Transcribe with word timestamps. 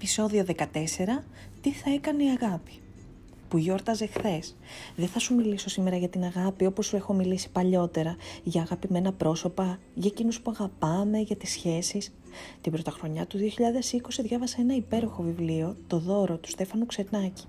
Επισόδιο 0.00 0.44
14. 0.46 0.74
Τι 1.60 1.72
θα 1.72 1.90
έκανε 1.90 2.24
η 2.24 2.28
αγάπη. 2.40 2.72
Που 3.48 3.58
γιόρταζε 3.58 4.06
χθες. 4.06 4.56
Δεν 4.96 5.08
θα 5.08 5.18
σου 5.18 5.34
μιλήσω 5.34 5.68
σήμερα 5.68 5.96
για 5.96 6.08
την 6.08 6.24
αγάπη 6.24 6.66
όπως 6.66 6.86
σου 6.86 6.96
έχω 6.96 7.12
μιλήσει 7.12 7.50
παλιότερα. 7.50 8.16
Για 8.42 8.62
αγαπημένα 8.62 9.12
πρόσωπα, 9.12 9.78
για 9.94 10.10
εκείνους 10.12 10.40
που 10.40 10.50
αγαπάμε, 10.50 11.18
για 11.18 11.36
τις 11.36 11.50
σχέσεις. 11.50 12.14
Την 12.60 12.72
πρωτοχρονιά 12.72 13.26
του 13.26 13.38
2020 13.38 14.22
διάβασα 14.22 14.56
ένα 14.60 14.74
υπέροχο 14.74 15.22
βιβλίο, 15.22 15.76
Το 15.86 15.98
δώρο 15.98 16.36
του 16.36 16.48
Στέφανου 16.48 16.86
Ξετνάκη. 16.86 17.44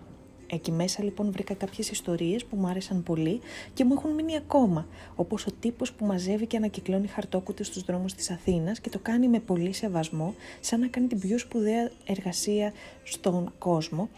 Εκεί 0.52 0.72
μέσα 0.72 1.04
λοιπόν 1.04 1.32
βρήκα 1.32 1.54
κάποιες 1.54 1.90
ιστορίες 1.90 2.46
που 2.46 2.56
μου 2.56 2.68
άρεσαν 2.68 3.04
πολύ 3.04 3.40
και 3.74 3.86
μου 3.86 3.94
έχουν 3.94 4.12
μείνει 4.12 4.36
ακόμα, 4.36 4.88
όπως 5.16 5.46
ο 5.46 5.52
τύπος 5.60 5.94
που 5.94 6.06
μαζεύει 6.06 6.46
και 6.46 6.58
ανακυκλώνει 6.58 7.08
χαρτόκουτες 7.08 7.68
στους 7.68 7.84
δρόμους 7.84 8.14
της 8.14 8.30
Αθήνας 8.30 8.80
και 8.80 8.90
το 8.90 9.00
κάνει 9.00 9.28
με 9.28 9.40
πολύ 9.40 9.74
σεβασμό, 9.74 10.36
σαν 10.60 10.80
να 10.80 10.88
κάνει 10.88 11.08
την 11.08 11.20
πιο 11.20 11.38
σπουδαία 11.38 11.92
εργασία 12.06 12.74
στον 13.04 13.54
κόσμο, 13.58 14.10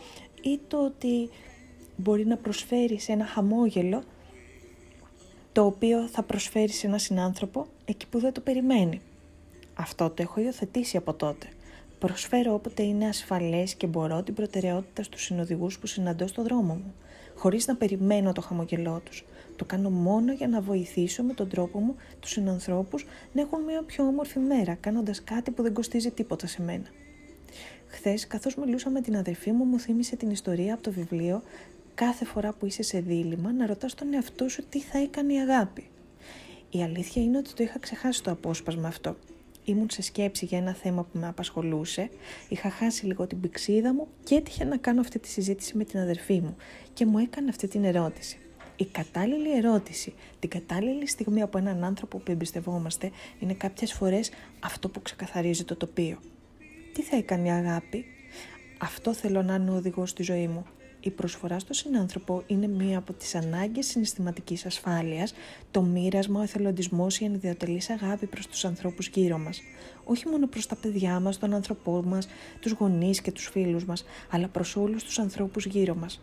ή 0.41 0.59
το 0.67 0.85
ότι 0.85 1.29
μπορεί 1.95 2.25
να 2.25 2.37
προσφέρει 2.37 2.99
σε 2.99 3.11
ένα 3.11 3.25
χαμόγελο 3.25 4.03
το 5.51 5.65
οποίο 5.65 6.07
θα 6.07 6.23
προσφέρει 6.23 6.71
σε 6.71 6.87
ένα 6.87 6.97
συνάνθρωπο 6.97 7.67
εκεί 7.85 8.07
που 8.07 8.19
δεν 8.19 8.33
το 8.33 8.41
περιμένει. 8.41 9.01
Αυτό 9.73 10.09
το 10.09 10.21
έχω 10.21 10.41
υιοθετήσει 10.41 10.97
από 10.97 11.13
τότε. 11.13 11.47
Προσφέρω 12.01 12.53
όποτε 12.53 12.83
είναι 12.83 13.07
ασφαλές 13.07 13.75
και 13.75 13.87
μπορώ 13.87 14.23
την 14.23 14.33
προτεραιότητα 14.33 15.03
στους 15.03 15.23
συνοδηγούς 15.23 15.79
που 15.79 15.87
συναντώ 15.87 16.27
στο 16.27 16.43
δρόμο 16.43 16.73
μου, 16.73 16.93
χωρίς 17.35 17.67
να 17.67 17.75
περιμένω 17.75 18.31
το 18.31 18.41
χαμογελό 18.41 19.01
τους. 19.05 19.25
Το 19.55 19.65
κάνω 19.65 19.89
μόνο 19.89 20.33
για 20.33 20.47
να 20.47 20.61
βοηθήσω 20.61 21.23
με 21.23 21.33
τον 21.33 21.49
τρόπο 21.49 21.79
μου 21.79 21.95
τους 22.19 22.29
συνανθρώπους 22.29 23.05
να 23.33 23.41
έχουν 23.41 23.63
μια 23.63 23.83
πιο 23.83 24.03
όμορφη 24.03 24.39
μέρα, 24.39 24.73
κάνοντας 24.73 25.23
κάτι 25.23 25.51
που 25.51 25.63
δεν 25.63 25.73
κοστίζει 25.73 26.11
τίποτα 26.11 26.47
σε 26.47 26.61
μένα. 26.61 26.85
Χθες, 27.87 28.27
καθώς 28.27 28.55
μιλούσα 28.55 28.89
με 28.89 29.01
την 29.01 29.17
αδερφή 29.17 29.51
μου, 29.51 29.63
μου 29.63 29.79
θύμισε 29.79 30.15
την 30.15 30.29
ιστορία 30.29 30.73
από 30.73 30.83
το 30.83 30.91
βιβλίο 30.91 31.41
Κάθε 31.95 32.25
φορά 32.25 32.53
που 32.53 32.65
είσαι 32.65 32.83
σε 32.83 32.99
δίλημα, 32.99 33.51
να 33.51 33.65
ρωτάς 33.65 33.93
τον 33.93 34.13
εαυτό 34.13 34.49
σου 34.49 34.63
τι 34.69 34.79
θα 34.79 34.97
έκανε 34.97 35.33
η 35.33 35.37
αγάπη. 35.37 35.89
Η 36.69 36.83
αλήθεια 36.83 37.21
είναι 37.21 37.37
ότι 37.37 37.53
το 37.53 37.63
είχα 37.63 37.79
ξεχάσει 37.79 38.23
το 38.23 38.31
απόσπασμα 38.31 38.87
αυτό 38.87 39.15
ήμουν 39.71 39.89
σε 39.89 40.01
σκέψη 40.01 40.45
για 40.45 40.57
ένα 40.57 40.73
θέμα 40.73 41.03
που 41.03 41.19
με 41.19 41.27
απασχολούσε, 41.27 42.09
είχα 42.49 42.69
χάσει 42.69 43.05
λίγο 43.05 43.27
την 43.27 43.39
πηξίδα 43.39 43.93
μου 43.93 44.07
και 44.23 44.35
έτυχε 44.35 44.63
να 44.63 44.77
κάνω 44.77 45.01
αυτή 45.01 45.19
τη 45.19 45.27
συζήτηση 45.27 45.77
με 45.77 45.83
την 45.83 45.99
αδερφή 45.99 46.41
μου 46.41 46.55
και 46.93 47.05
μου 47.05 47.17
έκανε 47.17 47.49
αυτή 47.49 47.67
την 47.67 47.83
ερώτηση. 47.83 48.37
Η 48.75 48.85
κατάλληλη 48.85 49.57
ερώτηση, 49.57 50.13
την 50.39 50.49
κατάλληλη 50.49 51.07
στιγμή 51.07 51.41
από 51.41 51.57
έναν 51.57 51.83
άνθρωπο 51.83 52.17
που 52.17 52.31
εμπιστευόμαστε 52.31 53.11
είναι 53.39 53.53
κάποιες 53.53 53.93
φορές 53.93 54.31
αυτό 54.59 54.89
που 54.89 55.01
ξεκαθαρίζει 55.01 55.63
το 55.63 55.75
τοπίο. 55.75 56.19
Τι 56.93 57.01
θα 57.01 57.15
έκανε 57.15 57.47
η 57.47 57.51
αγάπη; 57.51 58.05
Αυτό 58.77 59.13
θέλω 59.13 59.41
να 59.41 59.55
είναι 59.55 59.71
ο 59.71 59.75
οδηγός 59.75 60.09
στη 60.09 60.23
ζωή 60.23 60.47
μου. 60.47 60.65
Η 61.03 61.09
προσφορά 61.09 61.59
στο 61.59 61.73
συνάνθρωπο 61.73 62.43
είναι 62.47 62.67
μία 62.67 62.97
από 62.97 63.13
τις 63.13 63.35
ανάγκες 63.35 63.85
συναισθηματικής 63.85 64.65
ασφάλειας, 64.65 65.33
το 65.71 65.81
μοίρασμα, 65.81 66.39
ο 66.39 66.43
εθελοντισμός, 66.43 67.19
η 67.19 67.25
ανιδιοτελής 67.25 67.89
αγάπη 67.89 68.25
προς 68.25 68.47
τους 68.47 68.65
ανθρώπους 68.65 69.07
γύρω 69.07 69.37
μας. 69.37 69.61
Όχι 70.03 70.27
μόνο 70.27 70.47
προς 70.47 70.67
τα 70.67 70.75
παιδιά 70.75 71.19
μας, 71.19 71.37
τον 71.37 71.53
άνθρωπό 71.53 72.03
μας, 72.05 72.27
τους 72.59 72.71
γονείς 72.71 73.21
και 73.21 73.31
τους 73.31 73.47
φίλους 73.47 73.85
μας, 73.85 74.05
αλλά 74.31 74.47
προς 74.47 74.75
όλους 74.75 75.03
τους 75.03 75.19
ανθρώπους 75.19 75.65
γύρω 75.65 75.95
μας. 75.95 76.21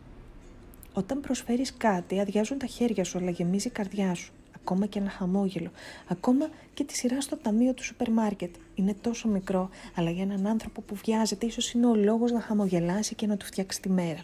Όταν 0.93 1.21
προσφέρεις 1.21 1.77
κάτι, 1.77 2.21
αδειάζουν 2.21 2.59
τα 2.59 2.67
χέρια 2.67 3.05
σου, 3.05 3.19
αλλά 3.19 3.31
γεμίζει 3.31 3.69
η 3.69 3.71
καρδιά 3.71 4.15
σου. 4.15 4.33
Ακόμα 4.57 4.87
και 4.87 4.99
ένα 4.99 5.11
χαμόγελο. 5.11 5.71
Ακόμα 6.09 6.49
και 6.75 6.85
τη 6.85 6.97
σειρά 6.97 7.21
στο 7.21 7.37
ταμείο 7.37 7.75
του 7.75 7.85
σούπερ 7.85 8.11
μάρκετ. 8.11 8.55
Είναι 8.75 8.95
τόσο 9.01 9.29
μικρό, 9.29 9.69
αλλά 9.95 10.11
για 10.11 10.23
έναν 10.23 10.47
άνθρωπο 10.47 10.81
που 10.81 10.95
βιάζεται, 10.95 11.47
ίσως 11.47 11.73
είναι 11.73 11.87
ο 11.87 11.95
λόγος 11.95 12.33
να 12.33 12.41
χαμογελάσει 12.41 13.15
και 13.15 13.27
να 13.27 13.37
του 13.37 13.47
φτιάξει 13.47 13.81
τη 13.81 13.89
μέρα. 13.89 14.21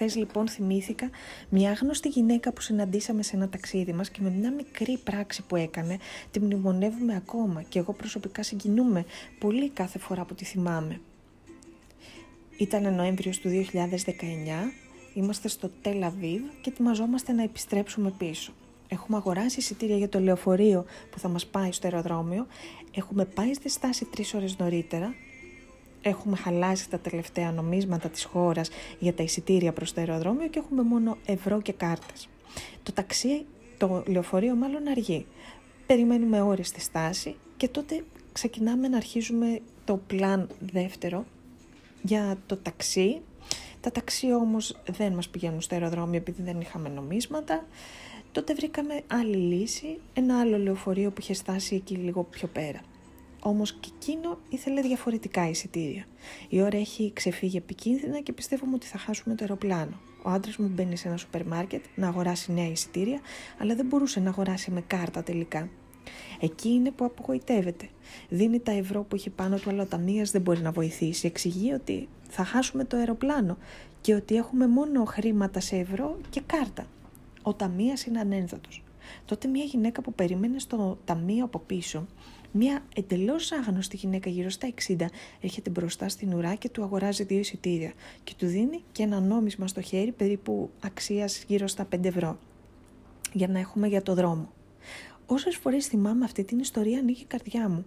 Χθες 0.00 0.16
λοιπόν 0.16 0.48
θυμήθηκα 0.48 1.10
μια 1.48 1.70
άγνωστη 1.70 2.08
γυναίκα 2.08 2.52
που 2.52 2.60
συναντήσαμε 2.60 3.22
σε 3.22 3.36
ένα 3.36 3.48
ταξίδι 3.48 3.92
μας 3.92 4.10
και 4.10 4.20
με 4.22 4.30
μια 4.30 4.52
μικρή 4.52 4.98
πράξη 5.04 5.42
που 5.42 5.56
έκανε 5.56 5.98
τη 6.30 6.40
μνημονεύουμε 6.40 7.16
ακόμα 7.16 7.62
και 7.62 7.78
εγώ 7.78 7.92
προσωπικά 7.92 8.42
συγκινούμε 8.42 9.04
πολύ 9.38 9.70
κάθε 9.70 9.98
φορά 9.98 10.24
που 10.24 10.34
τη 10.34 10.44
θυμάμαι. 10.44 11.00
Ήταν 12.56 12.94
Νοέμβριος 12.94 13.38
του 13.38 13.48
2019, 13.48 13.82
είμαστε 15.14 15.48
στο 15.48 15.70
Τελαβίβ 15.82 16.42
και 16.60 16.70
ετοιμαζόμαστε 16.70 17.32
να 17.32 17.42
επιστρέψουμε 17.42 18.12
πίσω. 18.18 18.52
Έχουμε 18.88 19.16
αγοράσει 19.16 19.58
εισιτήρια 19.58 19.96
για 19.96 20.08
το 20.08 20.20
λεωφορείο 20.20 20.84
που 21.10 21.18
θα 21.18 21.28
μας 21.28 21.46
πάει 21.46 21.72
στο 21.72 21.86
αεροδρόμιο. 21.86 22.46
Έχουμε 22.94 23.24
πάει 23.24 23.54
στη 23.54 23.68
στάση 23.68 24.04
τρεις 24.04 24.34
ώρες 24.34 24.58
νωρίτερα 24.58 25.14
έχουμε 26.02 26.36
χαλάσει 26.36 26.90
τα 26.90 26.98
τελευταία 26.98 27.52
νομίσματα 27.52 28.08
της 28.08 28.24
χώρας 28.24 28.70
για 28.98 29.14
τα 29.14 29.22
εισιτήρια 29.22 29.72
προς 29.72 29.92
το 29.92 30.00
αεροδρόμιο 30.00 30.48
και 30.48 30.58
έχουμε 30.58 30.82
μόνο 30.82 31.16
ευρώ 31.24 31.60
και 31.60 31.72
κάρτες. 31.72 32.28
Το 32.82 32.92
ταξί, 32.92 33.46
το 33.78 34.02
λεωφορείο 34.06 34.54
μάλλον 34.54 34.88
αργεί. 34.88 35.26
Περιμένουμε 35.86 36.40
ώρες 36.40 36.68
στη 36.68 36.80
στάση 36.80 37.36
και 37.56 37.68
τότε 37.68 38.04
ξεκινάμε 38.32 38.88
να 38.88 38.96
αρχίζουμε 38.96 39.60
το 39.84 39.96
πλάν 40.06 40.48
δεύτερο 40.72 41.24
για 42.02 42.38
το 42.46 42.56
ταξί. 42.56 43.20
Τα 43.80 43.90
ταξί 43.90 44.32
όμως 44.32 44.76
δεν 44.90 45.12
μας 45.12 45.28
πηγαίνουν 45.28 45.60
στο 45.60 45.74
αεροδρόμιο 45.74 46.16
επειδή 46.16 46.42
δεν 46.42 46.60
είχαμε 46.60 46.88
νομίσματα. 46.88 47.66
Τότε 48.32 48.54
βρήκαμε 48.54 49.02
άλλη 49.06 49.36
λύση, 49.36 49.98
ένα 50.14 50.40
άλλο 50.40 50.58
λεωφορείο 50.58 51.10
που 51.10 51.20
είχε 51.20 51.34
στάσει 51.34 51.74
εκεί 51.74 51.94
λίγο 51.94 52.22
πιο 52.22 52.48
πέρα. 52.48 52.80
Όμως 53.42 53.72
και 53.72 53.90
εκείνο 53.96 54.38
ήθελε 54.48 54.80
διαφορετικά 54.80 55.48
εισιτήρια. 55.48 56.04
Η 56.48 56.62
ώρα 56.62 56.78
έχει 56.78 57.12
ξεφύγει 57.14 57.56
επικίνδυνα 57.56 58.20
και 58.20 58.32
πιστεύουμε 58.32 58.74
ότι 58.74 58.86
θα 58.86 58.98
χάσουμε 58.98 59.34
το 59.34 59.44
αεροπλάνο. 59.44 60.00
Ο 60.22 60.30
άντρας 60.30 60.56
μου 60.56 60.68
μπαίνει 60.68 60.96
σε 60.96 61.08
ένα 61.08 61.16
σούπερ 61.16 61.46
μάρκετ 61.46 61.84
να 61.94 62.08
αγοράσει 62.08 62.52
νέα 62.52 62.70
εισιτήρια, 62.70 63.20
αλλά 63.58 63.74
δεν 63.74 63.86
μπορούσε 63.86 64.20
να 64.20 64.28
αγοράσει 64.28 64.70
με 64.70 64.80
κάρτα 64.80 65.22
τελικά. 65.22 65.68
Εκεί 66.40 66.68
είναι 66.68 66.90
που 66.90 67.04
απογοητεύεται. 67.04 67.88
Δίνει 68.28 68.60
τα 68.60 68.72
ευρώ 68.72 69.02
που 69.02 69.14
έχει 69.14 69.30
πάνω 69.30 69.56
του, 69.56 69.70
αλλά 69.70 69.82
ο 69.82 69.86
ταμείας 69.86 70.30
δεν 70.30 70.40
μπορεί 70.40 70.60
να 70.60 70.70
βοηθήσει. 70.70 71.26
Εξηγεί 71.26 71.72
ότι 71.72 72.08
θα 72.28 72.44
χάσουμε 72.44 72.84
το 72.84 72.96
αεροπλάνο 72.96 73.56
και 74.00 74.14
ότι 74.14 74.36
έχουμε 74.36 74.66
μόνο 74.66 75.04
χρήματα 75.04 75.60
σε 75.60 75.76
ευρώ 75.76 76.18
και 76.30 76.42
κάρτα. 76.46 76.86
Ο 77.42 77.54
ταμείας 77.54 78.04
είναι 78.04 78.20
ανένδοτος. 78.20 78.82
Τότε 79.24 79.48
μια 79.48 79.64
γυναίκα 79.64 80.02
που 80.02 80.12
περίμενε 80.12 80.58
στο 80.58 80.98
ταμείο 81.04 81.44
από 81.44 81.58
πίσω 81.58 82.06
μια 82.52 82.84
εντελώς 82.94 83.52
άγνωστη 83.52 83.96
γυναίκα 83.96 84.30
γύρω 84.30 84.50
στα 84.50 84.72
60 84.88 84.96
έρχεται 85.40 85.70
μπροστά 85.70 86.08
στην 86.08 86.34
ουρά 86.34 86.54
και 86.54 86.68
του 86.68 86.82
αγοράζει 86.82 87.24
δύο 87.24 87.38
εισιτήρια 87.38 87.92
και 88.24 88.34
του 88.38 88.46
δίνει 88.46 88.82
και 88.92 89.02
ένα 89.02 89.20
νόμισμα 89.20 89.66
στο 89.66 89.80
χέρι 89.80 90.12
περίπου 90.12 90.70
αξίας 90.80 91.44
γύρω 91.46 91.66
στα 91.66 91.88
5 91.94 92.04
ευρώ 92.04 92.38
για 93.32 93.48
να 93.48 93.58
έχουμε 93.58 93.86
για 93.88 94.02
το 94.02 94.14
δρόμο. 94.14 94.52
Όσες 95.26 95.56
φορές 95.56 95.86
θυμάμαι 95.86 96.24
αυτή 96.24 96.44
την 96.44 96.58
ιστορία, 96.58 96.98
ανοίγει 96.98 97.22
η 97.22 97.24
καρδιά 97.24 97.68
μου. 97.68 97.84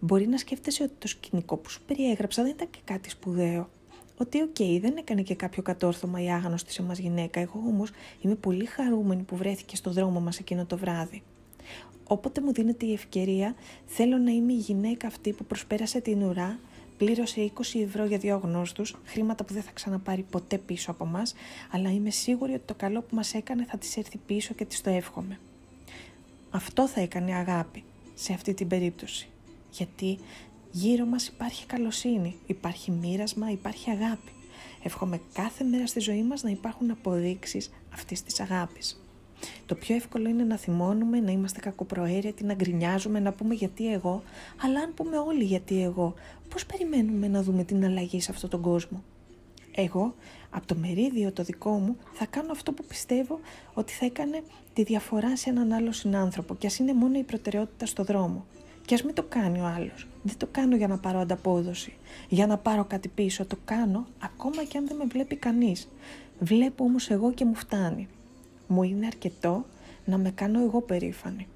Μπορεί 0.00 0.26
να 0.26 0.36
σκέφτεσαι 0.36 0.82
ότι 0.82 0.92
το 0.98 1.08
σκηνικό 1.08 1.56
που 1.56 1.70
σου 1.70 1.82
περιέγραψα 1.86 2.42
δεν 2.42 2.50
ήταν 2.52 2.70
και 2.70 2.78
κάτι 2.84 3.10
σπουδαίο. 3.10 3.68
Ότι, 4.16 4.42
OK, 4.42 4.54
okay, 4.58 4.78
δεν 4.80 4.96
έκανε 4.96 5.22
και 5.22 5.34
κάποιο 5.34 5.62
κατόρθωμα 5.62 6.22
η 6.22 6.30
άγνωστη 6.30 6.72
σε 6.72 6.82
μας 6.82 6.98
γυναίκα. 6.98 7.40
Εγώ 7.40 7.62
όμως 7.66 7.90
είμαι 8.20 8.34
πολύ 8.34 8.64
χαρούμενη 8.64 9.22
που 9.22 9.36
βρέθηκε 9.36 9.76
στο 9.76 9.90
δρόμο 9.90 10.20
μας 10.20 10.38
εκείνο 10.38 10.66
το 10.66 10.76
βράδυ. 10.76 11.22
Όποτε 12.08 12.40
μου 12.40 12.52
δίνεται 12.52 12.86
η 12.86 12.92
ευκαιρία, 12.92 13.54
θέλω 13.86 14.18
να 14.18 14.30
είμαι 14.30 14.52
η 14.52 14.56
γυναίκα 14.56 15.06
αυτή 15.06 15.32
που 15.32 15.44
προσπέρασε 15.44 16.00
την 16.00 16.22
ουρά, 16.22 16.58
πλήρωσε 16.96 17.52
20 17.54 17.80
ευρώ 17.80 18.04
για 18.04 18.18
δύο 18.18 18.40
αγνώστους, 18.44 18.96
χρήματα 19.04 19.44
που 19.44 19.52
δεν 19.52 19.62
θα 19.62 19.70
ξαναπάρει 19.74 20.22
ποτέ 20.30 20.58
πίσω 20.58 20.90
από 20.90 21.04
μας, 21.04 21.34
αλλά 21.70 21.92
είμαι 21.92 22.10
σίγουρη 22.10 22.52
ότι 22.52 22.62
το 22.64 22.74
καλό 22.74 23.00
που 23.00 23.14
μας 23.14 23.34
έκανε 23.34 23.64
θα 23.64 23.78
της 23.78 23.96
έρθει 23.96 24.18
πίσω 24.26 24.54
και 24.54 24.64
της 24.64 24.80
το 24.80 24.90
εύχομαι. 24.90 25.38
Αυτό 26.50 26.88
θα 26.88 27.00
έκανε 27.00 27.28
η 27.28 27.34
αγάπη 27.34 27.84
σε 28.14 28.32
αυτή 28.32 28.54
την 28.54 28.68
περίπτωση. 28.68 29.28
Γιατί 29.70 30.18
γύρω 30.76 31.06
μας 31.06 31.26
υπάρχει 31.26 31.66
καλοσύνη, 31.66 32.36
υπάρχει 32.46 32.90
μοίρασμα, 32.90 33.50
υπάρχει 33.50 33.90
αγάπη. 33.90 34.30
Εύχομαι 34.82 35.20
κάθε 35.32 35.64
μέρα 35.64 35.86
στη 35.86 36.00
ζωή 36.00 36.22
μας 36.22 36.42
να 36.42 36.50
υπάρχουν 36.50 36.90
αποδείξεις 36.90 37.70
αυτής 37.92 38.22
της 38.22 38.40
αγάπης. 38.40 39.02
Το 39.66 39.74
πιο 39.74 39.94
εύκολο 39.94 40.28
είναι 40.28 40.44
να 40.44 40.56
θυμώνουμε, 40.56 41.20
να 41.20 41.30
είμαστε 41.30 41.60
κακοπροαίρετοι, 41.60 42.44
να 42.44 42.54
γκρινιάζουμε, 42.54 43.20
να 43.20 43.32
πούμε 43.32 43.54
γιατί 43.54 43.92
εγώ, 43.92 44.22
αλλά 44.62 44.80
αν 44.80 44.94
πούμε 44.94 45.18
όλοι 45.18 45.44
γιατί 45.44 45.82
εγώ, 45.82 46.14
πώς 46.48 46.66
περιμένουμε 46.66 47.28
να 47.28 47.42
δούμε 47.42 47.64
την 47.64 47.84
αλλαγή 47.84 48.20
σε 48.20 48.30
αυτόν 48.30 48.50
τον 48.50 48.60
κόσμο; 48.60 49.02
Εγώ, 49.74 50.14
από 50.50 50.66
το 50.66 50.74
μερίδιο 50.74 51.32
το 51.32 51.42
δικό 51.42 51.70
μου, 51.70 51.96
θα 52.12 52.26
κάνω 52.26 52.52
αυτό 52.52 52.72
που 52.72 52.84
πιστεύω 52.84 53.40
ότι 53.74 53.92
θα 53.92 54.04
έκανε 54.04 54.42
τη 54.72 54.82
διαφορά 54.82 55.36
σε 55.36 55.50
έναν 55.50 55.72
άλλο 55.72 55.92
συνάνθρωπο 55.92 56.54
και 56.54 56.66
ας 56.66 56.78
είναι 56.78 56.94
μόνο 56.94 57.18
η 57.18 57.22
προτεραιότητα 57.22 57.86
στο 57.86 58.04
δρόμο. 58.04 58.44
Και 58.86 58.94
ας 58.94 59.02
μην 59.02 59.14
το 59.14 59.22
κάνει 59.22 59.60
ο 59.60 59.64
άλλος. 59.64 60.06
Δεν 60.22 60.36
το 60.36 60.46
κάνω 60.50 60.76
για 60.76 60.88
να 60.88 60.98
πάρω 60.98 61.18
ανταπόδοση, 61.18 61.96
για 62.28 62.46
να 62.46 62.58
πάρω 62.58 62.84
κάτι 62.84 63.08
πίσω. 63.08 63.46
Το 63.46 63.56
κάνω 63.64 64.06
ακόμα 64.18 64.64
και 64.64 64.78
αν 64.78 64.86
δεν 64.86 64.96
με 64.96 65.04
βλέπει 65.04 65.36
κανείς. 65.36 65.88
Βλέπω 66.38 66.84
όμως 66.84 67.10
εγώ 67.10 67.32
και 67.32 67.44
μου 67.44 67.54
φτάνει 67.54 68.08
μου 68.66 68.82
είναι 68.82 69.06
αρκετό 69.06 69.64
να 70.04 70.18
με 70.18 70.30
κάνω 70.30 70.62
εγώ 70.62 70.80
περήφανη. 70.80 71.46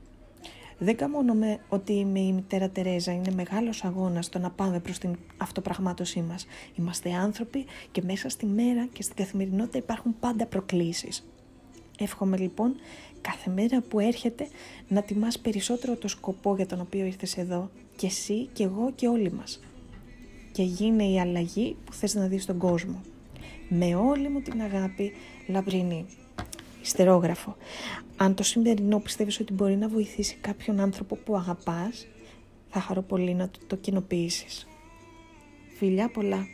Δεν 0.79 0.97
καμώνομαι 0.97 1.61
ότι 1.69 1.93
είμαι 1.93 2.21
η 2.21 2.32
μητέρα 2.32 2.69
Τερέζα, 2.69 3.12
είναι 3.12 3.31
μεγάλος 3.31 3.85
αγώνας 3.85 4.29
το 4.29 4.38
να 4.38 4.50
πάμε 4.50 4.81
προς 4.81 4.99
την 4.99 5.17
αυτοπραγμάτωσή 5.37 6.21
μας. 6.21 6.47
Είμαστε 6.75 7.12
άνθρωποι 7.12 7.65
και 7.93 8.03
μέσα 8.03 8.29
στη 8.29 8.47
μέρα 8.47 8.87
και 8.93 9.03
στην 9.03 9.17
καθημερινότητα 9.17 9.79
υπάρχουν 9.79 10.15
πάντα 10.21 10.47
προκλήσεις. 10.47 11.29
Εύχομαι 12.02 12.37
λοιπόν 12.37 12.75
κάθε 13.20 13.50
μέρα 13.50 13.81
που 13.81 13.99
έρχεται 13.99 14.49
να 14.88 15.02
τιμάς 15.02 15.38
περισσότερο 15.38 15.97
το 15.97 16.08
σκοπό 16.08 16.56
για 16.56 16.67
τον 16.67 16.81
οποίο 16.81 17.05
ήρθες 17.05 17.37
εδώ 17.37 17.70
και 17.97 18.06
εσύ 18.06 18.49
και 18.52 18.62
εγώ 18.62 18.93
και 18.94 19.08
όλοι 19.08 19.32
μας. 19.32 19.61
Και 20.52 20.62
γίνε 20.62 21.05
η 21.05 21.20
αλλαγή 21.20 21.76
που 21.85 21.93
θες 21.93 22.14
να 22.14 22.26
δεις 22.26 22.43
στον 22.43 22.58
κόσμο. 22.58 23.00
Με 23.69 23.94
όλη 23.94 24.29
μου 24.29 24.41
την 24.41 24.61
αγάπη, 24.61 25.12
Λαμπρινή. 25.47 26.06
Ιστερόγραφο. 26.82 27.56
Αν 28.17 28.35
το 28.35 28.43
σημερινό 28.43 28.99
πιστεύεις 28.99 29.41
ότι 29.41 29.53
μπορεί 29.53 29.76
να 29.76 29.88
βοηθήσει 29.88 30.37
κάποιον 30.41 30.81
άνθρωπο 30.81 31.17
που 31.17 31.37
αγαπάς, 31.37 32.06
θα 32.69 32.81
χαρώ 32.81 33.03
πολύ 33.03 33.35
να 33.35 33.49
το, 33.49 33.58
το 33.67 33.76
κοινοποιήσεις. 33.76 34.69
Φιλιά 35.76 36.11
πολλά. 36.11 36.46